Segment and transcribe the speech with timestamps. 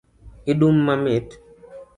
[0.45, 1.27] Hidung' mamit.